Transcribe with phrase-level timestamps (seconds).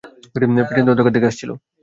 [0.67, 1.49] পেছনে অন্ধকার থেকে আসছিল!